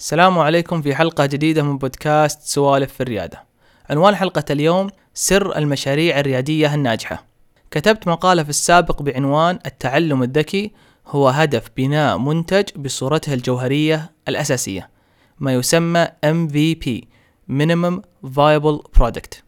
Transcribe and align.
السلام 0.00 0.38
عليكم 0.38 0.82
في 0.82 0.94
حلقة 0.94 1.26
جديدة 1.26 1.62
من 1.62 1.78
بودكاست 1.78 2.42
سوالف 2.42 2.92
في 2.92 3.02
الريادة. 3.02 3.44
عنوان 3.90 4.16
حلقة 4.16 4.44
اليوم 4.50 4.90
سر 5.14 5.58
المشاريع 5.58 6.20
الريادية 6.20 6.74
الناجحة. 6.74 7.26
كتبت 7.70 8.08
مقالة 8.08 8.42
في 8.42 8.50
السابق 8.50 9.02
بعنوان 9.02 9.58
التعلم 9.66 10.22
الذكي 10.22 10.72
هو 11.06 11.28
هدف 11.28 11.70
بناء 11.76 12.18
منتج 12.18 12.64
بصورته 12.76 13.34
الجوهرية 13.34 14.12
الأساسية 14.28 14.90
ما 15.38 15.54
يسمى 15.54 16.06
MVP 16.26 17.04
Minimum 17.50 18.00
Viable 18.26 19.00
Product. 19.00 19.42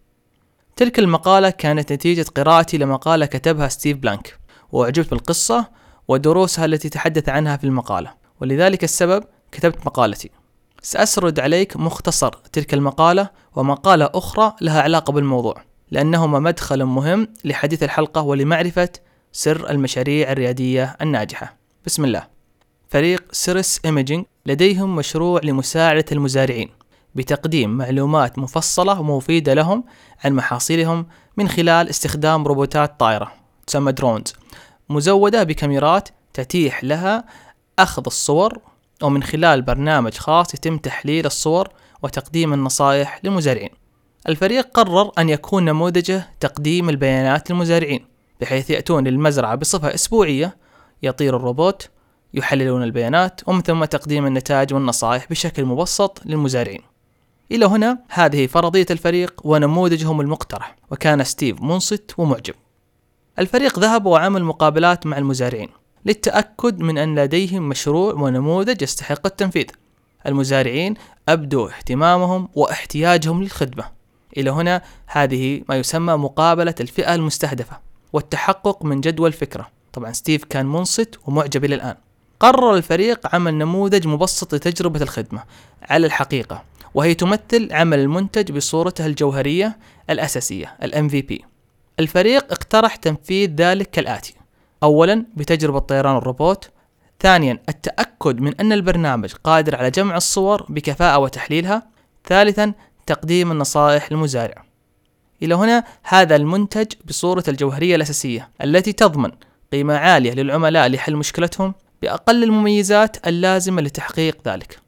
تلك 0.77 0.99
المقالة 0.99 1.51
كانت 1.51 1.93
نتيجة 1.93 2.27
قراءتي 2.37 2.79
لمقالة 2.79 3.27
كتبها 3.27 3.69
ستيف 3.69 3.97
بلانك 3.97 4.39
وأعجبت 4.73 5.11
بالقصة 5.11 5.71
ودروسها 6.09 6.65
التي 6.65 6.89
تحدث 6.89 7.29
عنها 7.29 7.57
في 7.57 7.65
المقالة 7.65 8.15
ولذلك 8.41 8.85
السبب 8.85 9.25
كتبت 9.53 9.87
مقالتي 9.87 10.31
سأسرد 10.83 11.41
عليك 11.41 11.77
مختصر 11.77 12.31
تلك 12.53 12.75
المقالة 12.75 13.31
ومقالة 13.57 14.11
أخرى 14.15 14.53
لها 14.61 14.83
علاقة 14.83 15.13
بالموضوع 15.13 15.63
لأنهما 15.91 16.39
مدخل 16.39 16.85
مهم 16.85 17.29
لحديث 17.45 17.83
الحلقة 17.83 18.23
ولمعرفة 18.23 18.89
سر 19.33 19.71
المشاريع 19.71 20.33
الريادية 20.33 20.97
الناجحة. 21.01 21.57
بسم 21.87 22.05
الله. 22.05 22.27
فريق 22.89 23.25
سيرس 23.33 23.81
إيميجينج 23.85 24.25
لديهم 24.47 24.97
مشروع 24.97 25.41
لمساعدة 25.45 26.05
المزارعين 26.13 26.69
بتقديم 27.15 27.71
معلومات 27.71 28.39
مفصلة 28.39 29.01
ومفيدة 29.01 29.55
لهم 29.55 29.85
عن 30.25 30.33
محاصيلهم 30.33 31.07
من 31.37 31.49
خلال 31.49 31.89
استخدام 31.89 32.47
روبوتات 32.47 33.01
طائرة 33.01 33.33
تسمى 33.67 33.93
درونز 33.93 34.33
مزودة 34.89 35.43
بكاميرات 35.43 36.09
تتيح 36.35 36.85
لها 36.85 37.25
أخذ 37.79 38.03
الصور 38.07 38.59
ومن 39.05 39.23
خلال 39.23 39.63
برنامج 39.63 40.15
خاص 40.15 40.55
يتم 40.55 40.79
تحليل 40.79 41.27
الصور 41.27 41.69
وتقديم 42.03 42.53
النصائح 42.53 43.21
للمزارعين. 43.25 43.71
الفريق 44.29 44.69
قرر 44.75 45.11
أن 45.19 45.29
يكون 45.29 45.65
نموذجه 45.65 46.29
تقديم 46.41 46.89
البيانات 46.89 47.51
للمزارعين 47.51 48.07
بحيث 48.41 48.71
يأتون 48.71 49.09
للمزرعة 49.09 49.55
بصفة 49.55 49.95
أسبوعية 49.95 50.57
يطير 51.03 51.37
الروبوت 51.37 51.89
يحللون 52.35 52.83
البيانات 52.83 53.41
ومن 53.47 53.63
ثم 53.63 53.85
تقديم 53.85 54.27
النتائج 54.27 54.75
والنصائح 54.75 55.27
بشكل 55.31 55.65
مبسط 55.65 56.23
للمزارعين. 56.25 56.83
إلى 57.53 57.67
هنا 57.67 57.99
هذه 58.09 58.47
فرضية 58.47 58.87
الفريق 58.91 59.41
ونموذجهم 59.45 60.21
المقترح 60.21 60.77
وكان 60.91 61.25
ستيف 61.25 61.63
منصت 61.63 62.15
ومعجب. 62.19 62.55
الفريق 63.39 63.79
ذهب 63.79 64.07
وعمل 64.07 64.45
مقابلات 64.45 65.07
مع 65.07 65.19
المزارعين. 65.19 65.69
للتأكد 66.07 66.81
من 66.81 66.99
أن 66.99 67.19
لديهم 67.19 67.69
مشروع 67.69 68.15
ونموذج 68.15 68.83
يستحق 68.83 69.27
التنفيذ. 69.27 69.67
المزارعين 70.27 70.95
أبدوا 71.29 71.69
اهتمامهم 71.69 72.49
واحتياجهم 72.55 73.43
للخدمة. 73.43 73.85
إلى 74.37 74.51
هنا 74.51 74.83
هذه 75.07 75.63
ما 75.69 75.77
يسمى 75.77 76.15
مقابلة 76.15 76.75
الفئة 76.81 77.15
المستهدفة 77.15 77.79
والتحقق 78.13 78.85
من 78.85 79.01
جدوى 79.01 79.29
الفكرة. 79.29 79.69
طبعا 79.93 80.13
ستيف 80.13 80.45
كان 80.45 80.67
منصت 80.67 81.19
ومعجب 81.27 81.65
إلى 81.65 81.75
الآن. 81.75 81.95
قرر 82.41 82.75
الفريق 82.75 83.35
عمل 83.35 83.55
نموذج 83.55 84.07
مبسط 84.07 84.55
لتجربة 84.55 85.03
الخدمة. 85.03 85.43
على 85.83 86.07
الحقيقة 86.07 86.63
وهي 86.95 87.15
تمثل 87.15 87.69
عمل 87.73 87.99
المنتج 87.99 88.53
بصورته 88.53 89.07
الجوهرية 89.07 89.79
الأساسية 90.11 90.77
ال 90.83 91.11
MVP 91.11 91.45
الفريق 92.01 92.53
اقترح 92.53 92.97
تنفيذ 92.97 93.55
ذلك 93.55 93.91
كالآتي. 93.91 94.35
أولا 94.83 95.27
بتجربة 95.37 95.79
طيران 95.79 96.17
الروبوت 96.17 96.71
ثانيا 97.21 97.59
التأكد 97.69 98.41
من 98.41 98.61
أن 98.61 98.73
البرنامج 98.73 99.33
قادر 99.45 99.77
على 99.77 99.91
جمع 99.91 100.17
الصور 100.17 100.67
بكفاءة 100.69 101.19
وتحليلها 101.19 101.83
ثالثا 102.25 102.73
تقديم 103.07 103.53
النصائح 103.53 104.13
للمزارع. 104.13 104.65
إلى 105.43 105.55
هنا 105.55 105.85
هذا 106.03 106.37
المنتج 106.37 106.87
بصورة 107.05 107.45
الجوهرية 107.49 107.97
الأساسية 107.97 108.51
التي 108.65 108.93
تضمن 108.93 109.31
قيمة 109.73 109.95
عالية 109.95 110.33
للعملاء 110.33 110.89
لحل 110.89 111.17
مشكلتهم 111.17 111.75
بأقل 112.03 112.45
المميزات 112.45 113.27
اللازمة 113.29 113.83
لتحقيق 113.83 114.39
ذلك. 114.49 114.79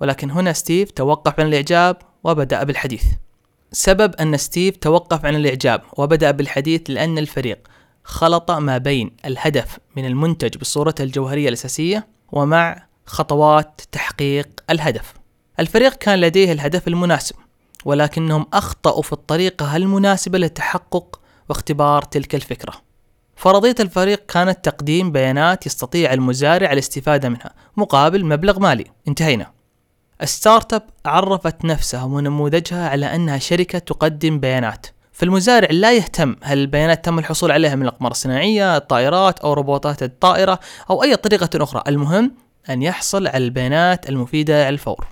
ولكن 0.00 0.30
هنا 0.30 0.52
ستيف 0.52 0.90
توقف 0.90 1.40
عن 1.40 1.46
الإعجاب 1.46 1.96
وبدأ 2.24 2.64
بالحديث. 2.64 3.04
سبب 3.72 4.14
أن 4.14 4.36
ستيف 4.36 4.76
توقف 4.76 5.24
عن 5.24 5.34
الإعجاب 5.36 5.82
وبدأ 5.96 6.30
بالحديث 6.30 6.82
لأن 6.88 7.18
الفريق 7.18 7.58
خلط 8.08 8.50
ما 8.50 8.78
بين 8.78 9.10
الهدف 9.24 9.78
من 9.96 10.06
المنتج 10.06 10.56
بصورته 10.56 11.02
الجوهرية 11.02 11.48
الأساسية 11.48 12.06
ومع 12.32 12.86
خطوات 13.06 13.80
تحقيق 13.92 14.48
الهدف. 14.70 15.14
الفريق 15.60 15.94
كان 15.94 16.20
لديه 16.20 16.52
الهدف 16.52 16.88
المناسب 16.88 17.36
ولكنهم 17.84 18.46
أخطأوا 18.52 19.02
في 19.02 19.12
الطريقة 19.12 19.76
المناسبة 19.76 20.38
للتحقق 20.38 21.20
واختبار 21.48 22.02
تلك 22.02 22.34
الفكرة. 22.34 22.72
فرضية 23.36 23.74
الفريق 23.80 24.26
كانت 24.26 24.64
تقديم 24.64 25.12
بيانات 25.12 25.66
يستطيع 25.66 26.12
المزارع 26.12 26.72
الاستفادة 26.72 27.28
منها 27.28 27.54
مقابل 27.76 28.24
مبلغ 28.24 28.58
مالي. 28.58 28.84
انتهينا. 29.08 29.52
ال 30.22 30.72
startup 30.72 30.82
عرفت 31.06 31.64
نفسها 31.64 32.04
ونموذجها 32.04 32.88
على 32.88 33.14
أنها 33.14 33.38
شركة 33.38 33.78
تقدم 33.78 34.40
بيانات. 34.40 34.86
فالمزارع 35.18 35.68
لا 35.70 35.92
يهتم 35.92 36.36
هل 36.42 36.58
البيانات 36.58 37.04
تم 37.04 37.18
الحصول 37.18 37.52
عليها 37.52 37.74
من 37.74 37.82
الأقمار 37.82 38.10
الصناعية، 38.10 38.76
الطائرات 38.76 39.38
أو 39.38 39.52
روبوتات 39.52 40.02
الطائرة 40.02 40.60
أو 40.90 41.02
أي 41.02 41.16
طريقة 41.16 41.48
أخرى، 41.54 41.82
المهم 41.88 42.34
أن 42.70 42.82
يحصل 42.82 43.26
على 43.26 43.44
البيانات 43.44 44.08
المفيدة 44.08 44.66
على 44.66 44.68
الفور. 44.68 45.06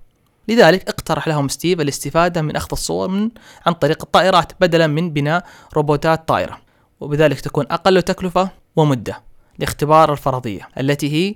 لذلك 0.49 0.89
اقترح 0.89 1.29
لهم 1.29 1.49
ستيف 1.49 1.81
الاستفادة 1.81 2.43
من 2.43 2.57
أخذ 2.57 2.69
الصور 2.73 3.09
من 3.09 3.31
عن 3.67 3.73
طريق 3.73 4.03
الطائرات 4.03 4.53
بدلا 4.61 4.87
من 4.87 5.13
بناء 5.13 5.45
روبوتات 5.77 6.29
طائرة، 6.29 6.59
وبذلك 7.01 7.41
تكون 7.41 7.67
أقل 7.71 8.03
تكلفة 8.03 8.51
ومدة 8.77 9.23
لاختبار 9.59 10.13
الفرضية 10.13 10.69
التي 10.81 11.13
هي 11.13 11.35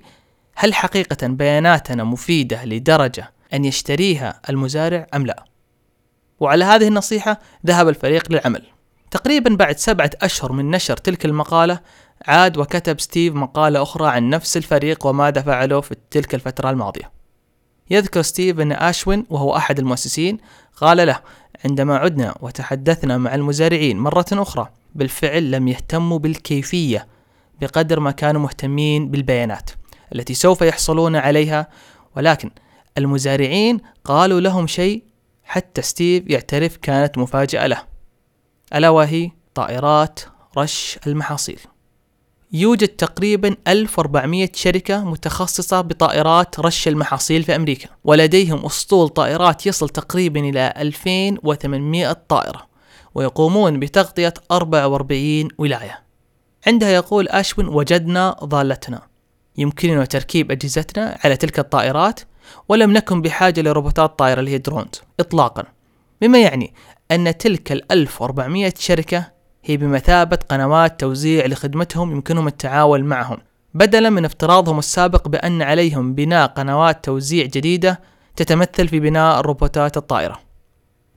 هل 0.55 0.73
حقيقة 0.73 1.27
بياناتنا 1.27 2.03
مفيدة 2.03 2.65
لدرجة 2.65 3.31
أن 3.53 3.65
يشتريها 3.65 4.39
المزارع 4.49 5.07
أم 5.15 5.25
لا؟ 5.25 5.50
وعلى 6.41 6.65
هذه 6.65 6.87
النصيحة 6.87 7.39
ذهب 7.65 7.89
الفريق 7.89 8.31
للعمل. 8.31 8.63
تقريبا 9.11 9.55
بعد 9.55 9.77
سبعة 9.77 10.11
أشهر 10.21 10.51
من 10.51 10.71
نشر 10.71 10.97
تلك 10.97 11.25
المقالة 11.25 11.79
عاد 12.27 12.57
وكتب 12.57 12.99
ستيف 12.99 13.35
مقالة 13.35 13.81
أخرى 13.81 14.07
عن 14.07 14.29
نفس 14.29 14.57
الفريق 14.57 15.05
وماذا 15.05 15.41
فعلوا 15.41 15.81
في 15.81 15.95
تلك 16.11 16.35
الفترة 16.35 16.69
الماضية. 16.69 17.11
يذكر 17.89 18.21
ستيف 18.21 18.59
أن 18.59 18.71
أشوين 18.71 19.25
وهو 19.29 19.55
أحد 19.55 19.79
المؤسسين 19.79 20.37
قال 20.77 21.07
له 21.07 21.19
عندما 21.65 21.97
عدنا 21.97 22.35
وتحدثنا 22.41 23.17
مع 23.17 23.35
المزارعين 23.35 23.99
مرة 23.99 24.25
أخرى 24.31 24.69
بالفعل 24.95 25.51
لم 25.51 25.67
يهتموا 25.67 26.19
بالكيفية 26.19 27.07
بقدر 27.61 27.99
ما 27.99 28.11
كانوا 28.11 28.41
مهتمين 28.41 29.11
بالبيانات 29.11 29.69
التي 30.15 30.33
سوف 30.33 30.61
يحصلون 30.61 31.15
عليها 31.15 31.67
ولكن 32.15 32.51
المزارعين 32.97 33.79
قالوا 34.03 34.39
لهم 34.39 34.67
شيء 34.67 35.03
حتى 35.43 35.81
ستيف 35.81 36.23
يعترف 36.27 36.77
كانت 36.77 37.17
مفاجأة 37.17 37.67
له. 37.67 37.83
ألا 38.75 38.89
وهي 38.89 39.31
طائرات 39.53 40.19
رش 40.57 40.99
المحاصيل. 41.07 41.59
يوجد 42.53 42.87
تقريبا 42.87 43.55
1400 43.67 44.49
شركة 44.53 45.03
متخصصة 45.03 45.81
بطائرات 45.81 46.59
رش 46.59 46.87
المحاصيل 46.87 47.43
في 47.43 47.55
أمريكا 47.55 47.89
ولديهم 48.03 48.65
أسطول 48.65 49.09
طائرات 49.09 49.65
يصل 49.65 49.89
تقريبا 49.89 50.39
إلى 50.39 50.73
2800 50.77 52.11
طائرة 52.11 52.67
ويقومون 53.15 53.79
بتغطية 53.79 54.33
44 54.51 55.47
ولاية. 55.57 56.03
عندها 56.67 56.89
يقول 56.89 57.27
أشوين 57.27 57.67
وجدنا 57.67 58.31
ضالتنا. 58.43 59.01
يمكننا 59.57 60.05
تركيب 60.05 60.51
أجهزتنا 60.51 61.17
على 61.23 61.37
تلك 61.37 61.59
الطائرات 61.59 62.19
ولم 62.69 62.93
نكن 62.93 63.21
بحاجة 63.21 63.61
لروبوتات 63.61 64.19
طائرة 64.19 64.39
اللي 64.39 64.51
هي 64.51 64.57
درونز 64.57 65.01
إطلاقا. 65.19 65.63
مما 66.21 66.39
يعني 66.39 66.73
أن 67.11 67.37
تلك 67.37 67.71
ال 67.71 67.91
1400 67.91 68.73
شركة 68.77 69.31
هي 69.63 69.77
بمثابة 69.77 70.39
قنوات 70.49 70.99
توزيع 70.99 71.45
لخدمتهم 71.45 72.11
يمكنهم 72.11 72.47
التعاون 72.47 73.01
معهم. 73.01 73.37
بدلا 73.73 74.09
من 74.09 74.25
افتراضهم 74.25 74.79
السابق 74.79 75.27
بأن 75.27 75.61
عليهم 75.61 76.13
بناء 76.13 76.47
قنوات 76.47 77.05
توزيع 77.05 77.45
جديدة 77.45 78.01
تتمثل 78.35 78.87
في 78.87 78.99
بناء 78.99 79.39
الروبوتات 79.39 79.97
الطائرة 79.97 80.39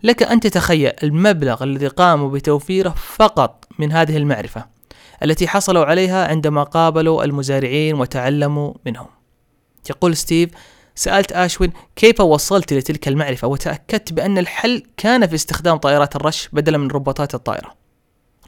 لك 0.02 0.22
أن 0.22 0.40
تتخيل 0.40 0.92
المبلغ 1.02 1.64
الذي 1.64 1.86
قاموا 1.86 2.30
بتوفيره 2.30 2.94
فقط 2.96 3.64
من 3.78 3.92
هذه 3.92 4.16
المعرفة 4.16 4.66
التي 5.22 5.48
حصلوا 5.48 5.84
عليها 5.84 6.28
عندما 6.28 6.62
قابلوا 6.62 7.24
المزارعين 7.24 7.94
وتعلموا 8.00 8.74
منهم. 8.86 9.06
يقول 9.90 10.16
ستيف 10.16 10.50
سألت 10.94 11.32
أشوين 11.32 11.72
كيف 11.96 12.20
وصلت 12.20 12.72
لتلك 12.72 13.08
المعرفة 13.08 13.48
وتأكدت 13.48 14.12
بأن 14.12 14.38
الحل 14.38 14.82
كان 14.96 15.26
في 15.26 15.34
استخدام 15.34 15.76
طائرات 15.76 16.16
الرش 16.16 16.48
بدلا 16.52 16.78
من 16.78 16.88
روبوتات 16.88 17.34
الطائرة. 17.34 17.74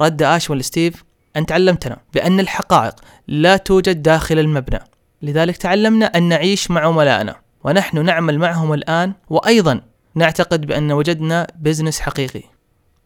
رد 0.00 0.22
أشوين 0.22 0.58
لستيف 0.58 1.04
أنت 1.37 1.46
علمتنا 1.46 1.96
بأن 2.14 2.40
الحقائق 2.40 2.94
لا 3.28 3.56
توجد 3.56 4.02
داخل 4.02 4.38
المبنى. 4.38 4.81
لذلك 5.22 5.56
تعلمنا 5.56 6.06
أن 6.06 6.22
نعيش 6.22 6.70
مع 6.70 6.81
عملائنا 6.81 7.37
ونحن 7.64 8.04
نعمل 8.04 8.38
معهم 8.38 8.72
الآن 8.72 9.12
وأيضا 9.31 9.81
نعتقد 10.14 10.66
بأن 10.66 10.93
وجدنا 10.93 11.46
business 11.60 12.00
حقيقي. 12.00 12.43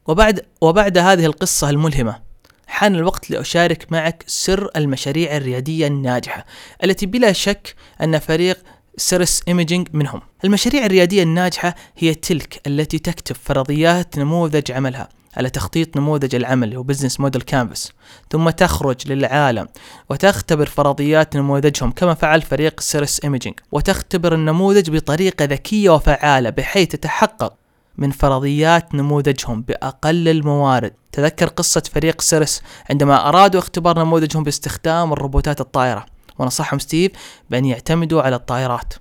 وبعد 0.06 0.40
وبعد 0.60 0.98
هذه 0.98 1.26
القصة 1.26 1.70
الملهمة 1.70 2.30
حان 2.66 2.94
الوقت 2.94 3.30
لأشارك 3.30 3.92
معك 3.92 4.24
سر 4.26 4.70
المشاريع 4.76 5.36
الريادية 5.36 5.86
الناجحة 5.86 6.46
التي 6.84 7.06
بلا 7.06 7.32
شك 7.32 7.74
أن 8.02 8.18
فريق 8.18 8.58
سيرس 9.00 9.42
إيميجينج 9.48 9.88
منهم. 9.92 10.20
المشاريع 10.44 10.86
الريادية 10.86 11.22
الناجحة 11.22 11.74
هي 11.98 12.14
تلك 12.14 12.60
التي 12.66 12.98
تكتب 12.98 13.36
فرضيات 13.36 14.18
نموذج 14.18 14.72
عملها 14.72 15.08
على 15.36 15.50
تخطيط 15.50 15.96
نموذج 15.96 16.34
العمل 16.34 16.74
أو 16.74 16.82
business 16.82 17.20
model 17.20 17.42
canvas 17.42 17.92
ثم 18.30 18.50
تخرج 18.50 19.12
للعالم 19.12 19.68
وتختبر 20.10 20.66
فرضيات 20.66 21.36
نموذجهم 21.36 21.90
كما 21.90 22.14
فعل 22.14 22.42
فريق 22.42 22.80
سيرس 22.80 23.20
إيميجينج. 23.24 23.54
وتختبر 23.72 24.34
النموذج 24.34 24.90
بطريقة 24.90 25.44
ذكية 25.44 25.90
وفعالة 25.90 26.50
بحيث 26.50 26.88
تتحقق 26.88 27.54
من 27.98 28.10
فرضيات 28.10 28.94
نموذجهم 28.94 29.62
بأقل 29.62 30.28
الموارد. 30.28 30.92
تذكر 31.12 31.46
قصة 31.46 31.82
فريق 31.92 32.20
سيرس 32.20 32.62
عندما 32.90 33.28
أرادوا 33.28 33.60
اختبار 33.60 33.98
نموذجهم 33.98 34.42
باستخدام 34.42 35.12
الروبوتات 35.12 35.60
الطائرة. 35.60 36.06
ونصحهم 36.38 36.78
ستيف 36.78 37.12
بأن 37.50 37.64
يعتمدوا 37.64 38.22
على 38.22 38.36
الطائرات. 38.36 38.94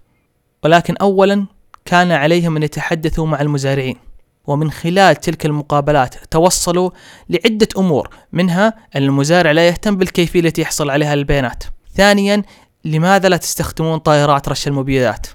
ولكن 0.63 0.95
أولا 0.97 1.45
كان 1.85 2.11
عليهم 2.11 2.55
أن 2.55 2.63
يتحدثوا 2.63 3.27
مع 3.27 3.41
المزارعين 3.41 3.95
ومن 4.47 4.71
خلال 4.71 5.15
تلك 5.15 5.45
المقابلات 5.45 6.15
توصلوا 6.31 6.89
لعدة 7.29 7.67
أمور 7.77 8.09
منها 8.33 8.73
أن 8.95 9.03
المزارع 9.03 9.51
لا 9.51 9.67
يهتم 9.67 9.97
بالكيفية 9.97 10.39
التي 10.39 10.61
يحصل 10.61 10.89
عليها 10.89 11.13
البيانات 11.13 11.63
ثانيا 11.95 12.43
لماذا 12.85 13.29
لا 13.29 13.37
تستخدمون 13.37 13.97
طائرات 13.97 14.49
رش 14.49 14.67
المبيدات؟ 14.67 15.27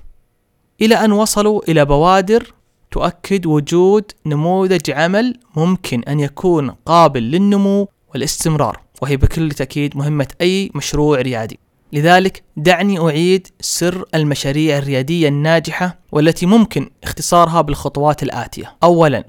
إلى 0.82 0.94
أن 0.94 1.12
وصلوا 1.12 1.62
إلى 1.68 1.84
بوادر 1.84 2.54
تؤكد 2.90 3.46
وجود 3.46 4.12
نموذج 4.26 4.90
عمل 4.90 5.38
ممكن 5.56 6.02
أن 6.02 6.20
يكون 6.20 6.70
قابل 6.70 7.22
للنمو 7.22 7.88
والاستمرار 8.08 8.80
وهي 9.02 9.16
بكل 9.16 9.50
تأكيد 9.50 9.96
مهمة 9.96 10.28
أي 10.40 10.70
مشروع 10.74 11.20
ريادي. 11.20 11.58
لذلك 11.94 12.42
دعني 12.56 12.98
أعيد 12.98 13.48
سر 13.60 14.04
المشاريع 14.14 14.78
الريادية 14.78 15.28
الناجحة 15.28 15.98
والتي 16.12 16.46
ممكن 16.46 16.90
اختصارها 17.04 17.60
بالخطوات 17.60 18.22
الآتية. 18.22 18.76
أولا 18.82 19.24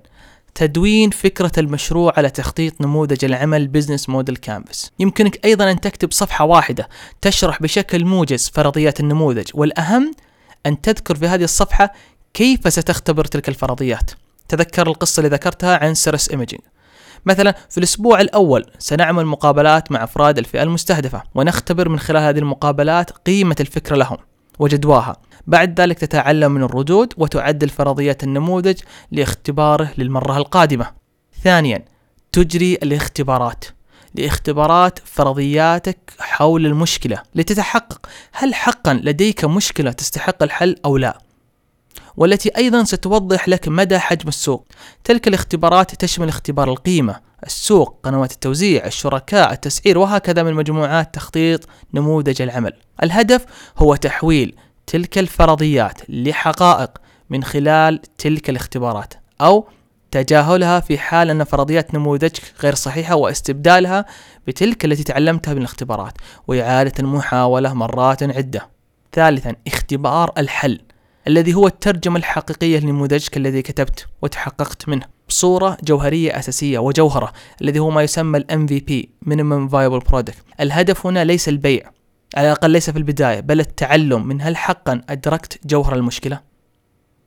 تدوين 0.55 1.09
فكرة 1.09 1.51
المشروع 1.57 2.13
على 2.17 2.29
تخطيط 2.29 2.81
نموذج 2.81 3.25
العمل 3.25 3.67
business 3.67 4.09
model 4.09 4.37
canvas 4.37 4.91
يمكنك 4.99 5.45
أيضا 5.45 5.71
أن 5.71 5.81
تكتب 5.81 6.11
صفحة 6.11 6.45
واحدة 6.45 6.89
تشرح 7.21 7.61
بشكل 7.61 8.05
موجز 8.05 8.49
فرضيات 8.53 8.99
النموذج 8.99 9.47
والأهم 9.53 10.11
أن 10.65 10.81
تذكر 10.81 11.15
في 11.15 11.27
هذه 11.27 11.43
الصفحة 11.43 11.93
كيف 12.33 12.73
ستختبر 12.73 13.25
تلك 13.25 13.49
الفرضيات. 13.49 14.11
تذكر 14.47 14.87
القصة 14.87 15.19
اللي 15.19 15.35
ذكرتها 15.35 15.83
عن 15.83 15.93
سيرس 15.93 16.29
ايميجينج 16.29 16.61
مثلا 17.25 17.55
في 17.69 17.77
الأسبوع 17.77 18.21
الأول 18.21 18.65
سنعمل 18.79 19.25
مقابلات 19.25 19.91
مع 19.91 20.03
أفراد 20.03 20.37
الفئة 20.37 20.63
المستهدفة 20.63 21.23
ونختبر 21.35 21.89
من 21.89 21.99
خلال 21.99 22.23
هذه 22.23 22.39
المقابلات 22.39 23.11
قيمة 23.11 23.55
الفكرة 23.59 23.95
لهم 23.95 24.17
وجدواها. 24.59 25.15
بعد 25.47 25.81
ذلك 25.81 25.99
تتعلم 25.99 26.51
من 26.51 26.63
الردود 26.63 27.13
وتعدل 27.17 27.69
فرضيات 27.69 28.23
النموذج 28.23 28.79
لاختباره 29.11 29.91
للمرة 29.97 30.37
القادمة. 30.37 30.91
ثانيا 31.43 31.85
تجري 32.31 32.73
الاختبارات. 32.73 33.65
لاختبارات 34.15 34.99
فرضياتك 35.05 35.97
حول 36.19 36.65
المشكلة 36.65 37.21
لتتحقق 37.35 38.09
هل 38.31 38.55
حقا 38.55 38.93
لديك 38.93 39.45
مشكلة 39.45 39.91
تستحق 39.91 40.43
الحل 40.43 40.75
أو 40.85 40.97
لا. 40.97 41.24
والتي 42.17 42.49
أيضا 42.57 42.83
ستوضح 42.83 43.49
لك 43.49 43.67
مدى 43.67 43.99
حجم 43.99 44.27
السوق. 44.27 44.67
تلك 45.03 45.27
الاختبارات 45.27 45.95
تشمل 45.95 46.27
اختبار 46.27 46.69
القيمة 46.69 47.19
السوق 47.45 47.99
قنوات 48.03 48.31
التوزيع 48.31 48.85
الشركاء 48.85 49.53
التسعير 49.53 49.97
وهكذا 49.97 50.43
من 50.43 50.53
مجموعات 50.53 51.15
تخطيط 51.15 51.69
نموذج 51.93 52.41
العمل. 52.41 52.73
الهدف 53.03 53.45
هو 53.77 53.95
تحويل 53.95 54.55
تلك 54.87 55.17
الفرضيات 55.17 56.01
لحقائق 56.09 56.91
من 57.29 57.43
خلال 57.43 58.01
تلك 58.17 58.49
الاختبارات 58.49 59.13
أو 59.41 59.67
تجاهلها 60.11 60.79
في 60.79 60.97
حال 60.97 61.29
أن 61.29 61.43
فرضيات 61.43 61.95
نموذجك 61.95 62.53
غير 62.63 62.75
صحيحة 62.75 63.15
واستبدالها 63.15 64.05
بتلك 64.47 64.85
التي 64.85 65.03
تعلمتها 65.03 65.53
من 65.53 65.59
الاختبارات 65.59 66.13
وإعادة 66.47 66.93
المحاولة 66.99 67.73
مرات 67.73 68.23
عدة. 68.23 68.69
ثالثا 69.13 69.55
اختبار 69.67 70.31
الحل. 70.37 70.79
الذي 71.27 71.53
هو 71.53 71.67
الترجمة 71.67 72.17
الحقيقية 72.17 72.79
لنموذجك 72.79 73.37
الذي 73.37 73.61
كتبت 73.61 74.07
وتحققت 74.21 74.89
منه. 74.89 75.05
بصورة 75.29 75.77
جوهرية 75.83 76.39
أساسية 76.39 76.79
وجوهرة 76.79 77.33
الذي 77.61 77.79
هو 77.79 77.89
ما 77.89 78.03
يسمى 78.03 78.37
ال 78.37 78.45
MVP 78.49 79.07
Minimum 79.29 79.71
Viable 79.71 80.07
Product. 80.11 80.59
الهدف 80.59 81.05
هنا 81.05 81.23
ليس 81.23 81.49
البيع 81.49 81.91
على 82.37 82.47
الأقل 82.47 82.71
ليس 82.71 82.89
في 82.89 82.97
البداية 82.97 83.39
بل 83.39 83.59
التعلم 83.59 84.27
من 84.27 84.41
هل 84.41 84.57
حقا 84.57 85.01
أدركت 85.09 85.67
جوهر 85.67 85.95
المشكلة؟ 85.95 86.41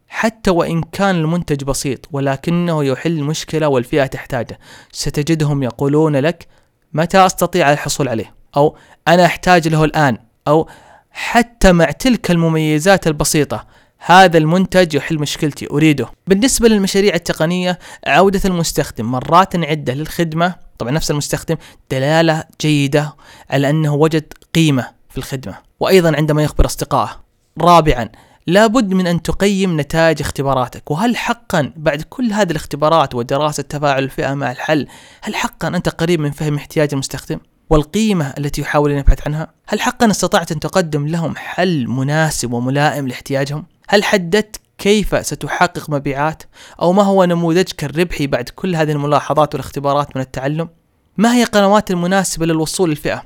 حتى 0.09 0.51
وإن 0.51 0.83
كان 0.83 1.15
المنتج 1.15 1.65
بسيط 1.65 2.09
ولكنه 2.13 2.85
يحل 2.85 3.19
المشكلة 3.19 3.69
والفئة 3.69 4.07
تحتاجه 4.07 4.59
ستجدهم 4.93 5.63
يقولون 5.63 6.17
لك 6.17 6.47
متى 6.93 7.27
أستطيع 7.27 7.73
الحصول 7.73 8.09
عليه 8.09 8.35
أو 8.57 8.77
أنا 9.09 9.25
أحتاج 9.25 9.69
له 9.69 9.85
الآن 9.85 10.19
أو 10.49 10.69
حتى 11.11 11.73
مع 11.73 11.91
تلك 11.91 12.31
المميزات 12.31 13.07
البسيطة 13.07 13.67
هذا 13.99 14.39
المنتج 14.39 14.95
يحل 14.95 15.19
مشكلتي 15.19 15.67
أريده 15.71 16.09
بالنسبة 16.27 16.69
للمشاريع 16.69 17.15
التقنية 17.15 17.79
عودة 18.07 18.41
المستخدم 18.45 19.05
مرات 19.05 19.57
عدة 19.57 19.95
للخدمة 19.95 20.55
طبعا 20.79 20.93
نفس 20.93 21.11
المستخدم 21.11 21.57
دلالة 21.91 22.45
جيدة 22.61 23.17
على 23.51 23.71
أنه 23.71 23.95
وجد 23.95 24.33
قيمة 24.55 24.89
في 25.11 25.19
الخدمة 25.19 25.55
وأيضا 25.81 26.17
عندما 26.17 26.43
يخبر 26.43 26.67
أصدقائه 26.67 27.21
رابعا 27.61 28.09
لابد 28.47 28.95
من 28.95 29.07
أن 29.07 29.23
تقيم 29.23 29.81
نتائج 29.81 30.21
اختباراتك 30.21 30.91
وهل 30.91 31.17
حقا 31.17 31.73
بعد 31.77 32.03
كل 32.03 32.33
هذه 32.33 32.51
الاختبارات 32.51 33.15
ودراسة 33.15 33.63
تفاعل 33.63 34.05
الفئة 34.05 34.35
مع 34.35 34.53
الحل 34.53 34.87
هل 35.23 35.35
حقا 35.35 35.69
أنت 35.69 35.89
قريب 35.89 36.21
من 36.21 36.31
فهم 36.31 36.57
احتياج 36.57 36.89
المستخدم؟ 36.93 37.39
والقيمة 37.71 38.35
التي 38.39 38.61
يحاول 38.61 38.91
أن 38.91 38.99
يبحث 38.99 39.27
عنها؟ 39.27 39.53
هل 39.67 39.81
حقا 39.81 40.11
استطعت 40.11 40.53
أن 40.53 40.61
تقدم 40.61 41.07
لهم 41.07 41.37
حل 41.37 41.87
مناسب 41.89 42.53
وملائم 42.53 43.09
لاحتياجهم؟ 43.09 43.65
هل 43.91 44.05
حددت 44.05 44.61
كيف 44.79 45.27
ستحقق 45.27 45.91
مبيعات 45.91 46.43
أو 46.83 46.93
ما 46.93 47.03
هو 47.03 47.25
نموذجك 47.25 47.85
الربحي 47.85 48.27
بعد 48.27 48.49
كل 48.49 48.77
هذه 48.77 48.93
الملاحظات 48.93 49.55
والاختبارات 49.55 50.17
من 50.17 50.23
التعلم؟ 50.23 50.69
ما 51.17 51.35
هي 51.35 51.43
القنوات 51.43 51.91
المناسبة 51.91 52.47
للوصول 52.47 52.91
للفئة؟ 52.91 53.23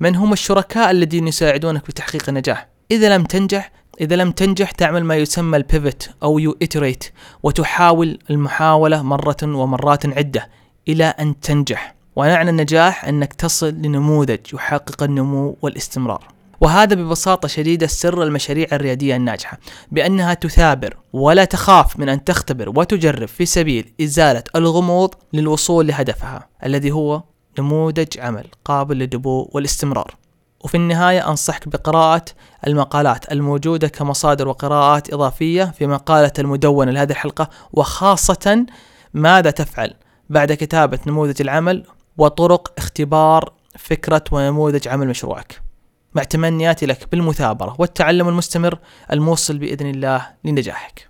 من 0.00 0.16
هم 0.16 0.32
الشركاء 0.32 0.90
الذين 0.90 1.28
يساعدونك 1.28 1.84
في 1.84 1.92
تحقيق 1.92 2.28
النجاح؟ 2.28 2.68
إذا 2.90 3.16
لم 3.16 3.24
تنجح 3.24 3.72
إذا 4.00 4.16
لم 4.16 4.30
تنجح 4.30 4.70
تعمل 4.70 5.04
ما 5.04 5.16
يسمى 5.16 5.56
ال 5.56 5.65
pivot 5.65 6.10
أو 6.22 6.38
iterate 6.38 7.04
وتحاول 7.42 8.18
المحاولة 8.30 9.02
مرة 9.02 9.36
ومرات 9.42 10.06
عدة 10.06 10.48
إلى 10.88 11.04
أن 11.04 11.40
تنجح 11.40 11.94
ومعنى 12.16 12.50
النجاح 12.50 13.04
أنك 13.04 13.32
تصل 13.32 13.74
لنموذج 13.74 14.54
يحقق 14.54 15.02
النمو 15.02 15.56
والاستمرار 15.62 16.39
وهذا 16.60 16.94
ببساطة 16.94 17.48
شديدة 17.48 17.86
سر 17.86 18.22
المشاريع 18.22 18.66
الريادية 18.72 19.16
الناجحة 19.16 19.58
بأنها 19.90 20.34
تثابر 20.34 20.96
ولا 21.12 21.44
تخاف 21.44 21.98
من 21.98 22.08
أن 22.08 22.24
تختبر 22.24 22.68
وتجرب 22.68 23.28
في 23.28 23.46
سبيل 23.46 23.94
إزالة 24.00 24.42
الغموض 24.56 25.14
للوصول 25.32 25.86
لهدفها 25.86 26.48
الذي 26.66 26.90
هو 26.90 27.22
نموذج 27.58 28.18
عمل 28.18 28.44
قابل 28.64 28.96
للدبو 28.96 29.50
والاستمرار. 29.52 30.14
وفي 30.64 30.76
النهاية 30.76 31.28
أنصحك 31.28 31.68
بقراءة 31.68 32.24
المقالات 32.66 33.32
الموجودة 33.32 33.88
كمصادر 33.88 34.48
وقراءات 34.48 35.12
إضافية 35.12 35.64
في 35.64 35.86
مقالة 35.86 36.32
المدونة 36.38 36.90
لهذه 36.90 37.10
الحلقة 37.10 37.50
وخاصة 37.72 38.66
ماذا 39.14 39.50
تفعل 39.50 39.94
بعد 40.30 40.52
كتابة 40.52 40.98
نموذج 41.06 41.42
العمل 41.42 41.84
وطرق 42.18 42.72
اختبار 42.78 43.52
فكرة 43.78 44.24
ونموذج 44.32 44.88
عمل 44.88 45.08
مشروعك. 45.08 45.69
مع 46.14 46.22
تمنياتي 46.22 46.86
لك 46.86 47.10
بالمثابرة 47.10 47.76
والتعلم 47.78 48.28
المستمر 48.28 48.78
الموصل 49.12 49.58
بإذن 49.58 49.90
الله 49.90 50.26
لنجاحك. 50.44 51.09